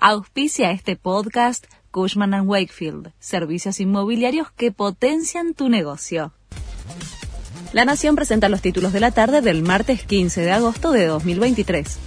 Auspicia 0.00 0.70
este 0.70 0.94
podcast 0.94 1.66
Cushman⁇ 1.90 2.30
Wakefield, 2.46 3.10
servicios 3.18 3.80
inmobiliarios 3.80 4.52
que 4.52 4.70
potencian 4.70 5.54
tu 5.54 5.68
negocio. 5.68 6.32
La 7.72 7.84
Nación 7.84 8.14
presenta 8.14 8.48
los 8.48 8.62
títulos 8.62 8.92
de 8.92 9.00
la 9.00 9.10
tarde 9.10 9.40
del 9.40 9.64
martes 9.64 10.04
15 10.04 10.42
de 10.42 10.52
agosto 10.52 10.92
de 10.92 11.06
2023. 11.06 11.98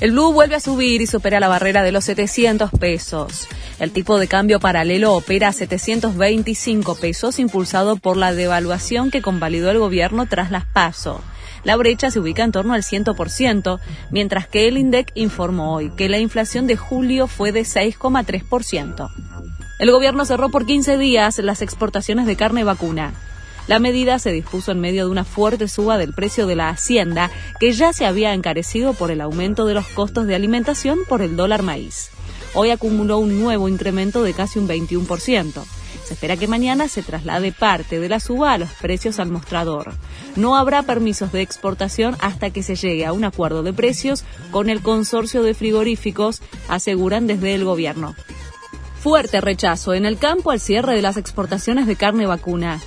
El 0.00 0.10
blue 0.10 0.32
vuelve 0.32 0.56
a 0.56 0.60
subir 0.60 1.00
y 1.00 1.06
supera 1.06 1.40
la 1.40 1.48
barrera 1.48 1.82
de 1.82 1.92
los 1.92 2.04
700 2.04 2.70
pesos. 2.72 3.46
El 3.78 3.92
tipo 3.92 4.18
de 4.18 4.26
cambio 4.26 4.58
paralelo 4.58 5.14
opera 5.14 5.48
a 5.48 5.52
725 5.52 6.96
pesos 6.96 7.38
impulsado 7.38 7.96
por 7.96 8.16
la 8.16 8.32
devaluación 8.32 9.10
que 9.10 9.22
convalidó 9.22 9.70
el 9.70 9.78
gobierno 9.78 10.26
tras 10.26 10.50
las 10.50 10.66
PASO. 10.66 11.22
La 11.62 11.76
brecha 11.76 12.10
se 12.10 12.18
ubica 12.20 12.42
en 12.44 12.52
torno 12.52 12.74
al 12.74 12.82
100%, 12.82 13.80
mientras 14.10 14.48
que 14.48 14.68
el 14.68 14.76
INDEC 14.78 15.12
informó 15.14 15.74
hoy 15.74 15.90
que 15.90 16.08
la 16.08 16.18
inflación 16.18 16.66
de 16.66 16.76
julio 16.76 17.26
fue 17.26 17.52
de 17.52 17.62
6,3%. 17.62 19.10
El 19.78 19.90
gobierno 19.90 20.24
cerró 20.24 20.50
por 20.50 20.66
15 20.66 20.98
días 20.98 21.38
las 21.38 21.62
exportaciones 21.62 22.26
de 22.26 22.36
carne 22.36 22.64
vacuna. 22.64 23.14
La 23.66 23.78
medida 23.78 24.18
se 24.18 24.30
dispuso 24.30 24.72
en 24.72 24.80
medio 24.80 25.06
de 25.06 25.10
una 25.10 25.24
fuerte 25.24 25.68
suba 25.68 25.96
del 25.96 26.12
precio 26.12 26.46
de 26.46 26.54
la 26.54 26.68
hacienda, 26.68 27.30
que 27.58 27.72
ya 27.72 27.92
se 27.92 28.04
había 28.04 28.34
encarecido 28.34 28.92
por 28.92 29.10
el 29.10 29.22
aumento 29.22 29.64
de 29.64 29.74
los 29.74 29.86
costos 29.88 30.26
de 30.26 30.34
alimentación 30.34 30.98
por 31.08 31.22
el 31.22 31.36
dólar 31.36 31.62
maíz. 31.62 32.10
Hoy 32.52 32.70
acumuló 32.70 33.18
un 33.18 33.40
nuevo 33.40 33.68
incremento 33.68 34.22
de 34.22 34.34
casi 34.34 34.58
un 34.58 34.68
21%. 34.68 35.64
Se 36.04 36.12
espera 36.12 36.36
que 36.36 36.46
mañana 36.46 36.88
se 36.88 37.02
traslade 37.02 37.52
parte 37.52 37.98
de 37.98 38.08
la 38.10 38.20
suba 38.20 38.52
a 38.52 38.58
los 38.58 38.70
precios 38.72 39.18
al 39.18 39.30
mostrador. 39.30 39.94
No 40.36 40.56
habrá 40.56 40.82
permisos 40.82 41.32
de 41.32 41.40
exportación 41.40 42.16
hasta 42.20 42.50
que 42.50 42.62
se 42.62 42.76
llegue 42.76 43.06
a 43.06 43.14
un 43.14 43.24
acuerdo 43.24 43.62
de 43.62 43.72
precios 43.72 44.24
con 44.50 44.68
el 44.68 44.82
consorcio 44.82 45.42
de 45.42 45.54
frigoríficos, 45.54 46.42
aseguran 46.68 47.26
desde 47.26 47.54
el 47.54 47.64
gobierno. 47.64 48.14
Fuerte 49.00 49.40
rechazo 49.40 49.94
en 49.94 50.04
el 50.04 50.18
campo 50.18 50.50
al 50.50 50.60
cierre 50.60 50.94
de 50.94 51.02
las 51.02 51.16
exportaciones 51.16 51.86
de 51.86 51.96
carne 51.96 52.26
vacuna. 52.26 52.80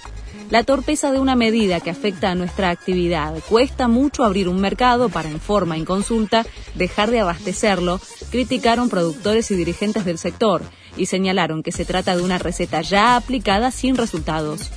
La 0.50 0.64
torpeza 0.64 1.12
de 1.12 1.20
una 1.20 1.36
medida 1.36 1.82
que 1.82 1.90
afecta 1.90 2.32
a 2.32 2.36
nuestra 2.36 2.70
actividad. 2.70 3.36
Cuesta 3.50 3.90
mucho 3.90 4.24
abrir 4.24 4.48
un 4.48 4.62
mercado 4.62 5.10
para 5.10 5.30
en 5.30 5.42
forma 5.42 5.78
inconsulta 5.78 6.46
dejar 6.76 7.12
de 7.12 7.20
abastecerlo, 7.20 8.00
criticaron 8.32 8.88
productores 8.88 9.52
y 9.52 9.56
dirigentes 9.56 10.06
del 10.06 10.18
sector 10.18 10.62
y 10.96 11.08
señalaron 11.08 11.64
que 11.64 11.74
se 11.74 11.84
trata 11.84 12.16
de 12.16 12.24
una 12.24 12.38
receta 12.38 12.82
ya 12.82 13.18
aplicada 13.18 13.72
sin 13.72 13.98
resultados. 13.98 14.72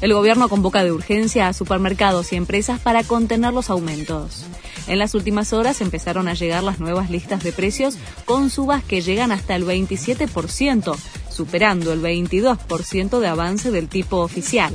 El 0.00 0.14
gobierno 0.14 0.48
convoca 0.48 0.84
de 0.84 0.92
urgencia 0.92 1.48
a 1.48 1.52
supermercados 1.54 2.32
y 2.32 2.36
empresas 2.36 2.78
para 2.78 3.02
contener 3.02 3.52
los 3.52 3.68
aumentos. 3.68 4.44
En 4.86 5.00
las 5.00 5.14
últimas 5.16 5.52
horas 5.52 5.80
empezaron 5.80 6.28
a 6.28 6.34
llegar 6.34 6.62
las 6.62 6.78
nuevas 6.78 7.10
listas 7.10 7.42
de 7.42 7.52
precios 7.52 7.98
con 8.24 8.48
subas 8.48 8.84
que 8.84 9.02
llegan 9.02 9.32
hasta 9.32 9.56
el 9.56 9.66
27%, 9.66 10.96
superando 11.28 11.92
el 11.92 12.00
22% 12.00 13.18
de 13.18 13.28
avance 13.28 13.72
del 13.72 13.88
tipo 13.88 14.18
oficial. 14.18 14.72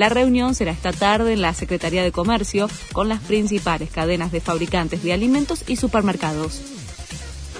La 0.00 0.08
reunión 0.08 0.54
será 0.54 0.72
esta 0.72 0.92
tarde 0.92 1.34
en 1.34 1.42
la 1.42 1.52
Secretaría 1.52 2.02
de 2.02 2.10
Comercio 2.10 2.70
con 2.94 3.10
las 3.10 3.20
principales 3.20 3.90
cadenas 3.90 4.32
de 4.32 4.40
fabricantes 4.40 5.02
de 5.02 5.12
alimentos 5.12 5.62
y 5.66 5.76
supermercados. 5.76 6.62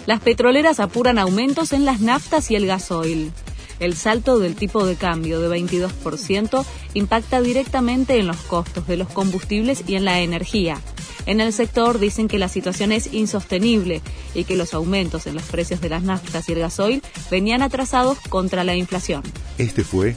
Las 0.07 0.21
petroleras 0.21 0.81
apuran 0.81 1.19
aumentos 1.19 1.75
en 1.75 1.85
las 1.85 2.01
naftas 2.01 2.51
y 2.51 2.57
el 2.57 2.65
gasoil. 2.65 3.31
El 3.79 3.95
salto 3.95 4.39
del 4.39 4.55
tipo 4.57 4.87
de 4.87 4.97
cambio 4.97 5.39
de 5.39 5.55
22% 5.55 6.65
impacta 6.95 7.43
directamente 7.43 8.19
en 8.19 8.27
los 8.27 8.39
costos 8.39 8.87
de 8.87 8.97
los 8.97 9.09
combustibles 9.09 9.85
y 9.87 9.97
en 9.97 10.07
la 10.07 10.21
energía. 10.21 10.81
En 11.27 11.43
el 11.43 11.53
sector 11.53 11.99
dicen 11.99 12.27
que 12.27 12.39
la 12.39 12.49
situación 12.49 12.91
es 12.91 13.13
insostenible 13.13 14.01
y 14.35 14.45
que 14.45 14.57
los 14.57 14.73
aumentos 14.73 15.27
en 15.27 15.35
los 15.35 15.43
precios 15.43 15.83
de 15.83 15.91
las 15.91 16.05
naftas 16.05 16.49
y 16.49 16.53
el 16.53 16.61
gasoil 16.61 17.03
venían 17.31 17.61
atrasados 17.61 18.19
contra 18.31 18.65
la 18.65 18.77
inflación. 18.77 19.25
Este 19.59 19.85
fue 19.85 20.17